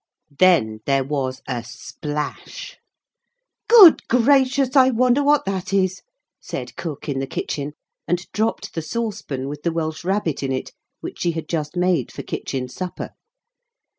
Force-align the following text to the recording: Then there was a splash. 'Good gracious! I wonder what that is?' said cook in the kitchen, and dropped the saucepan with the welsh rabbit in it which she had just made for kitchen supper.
Then 0.39 0.79
there 0.87 1.03
was 1.03 1.43
a 1.47 1.63
splash. 1.63 2.79
'Good 3.67 4.07
gracious! 4.07 4.75
I 4.75 4.89
wonder 4.89 5.21
what 5.23 5.45
that 5.45 5.71
is?' 5.73 6.01
said 6.39 6.75
cook 6.75 7.07
in 7.07 7.19
the 7.19 7.27
kitchen, 7.27 7.73
and 8.07 8.25
dropped 8.31 8.73
the 8.73 8.81
saucepan 8.81 9.47
with 9.47 9.61
the 9.61 9.71
welsh 9.71 10.03
rabbit 10.03 10.41
in 10.41 10.51
it 10.51 10.71
which 11.01 11.19
she 11.19 11.33
had 11.33 11.47
just 11.47 11.75
made 11.77 12.11
for 12.11 12.23
kitchen 12.23 12.67
supper. 12.67 13.11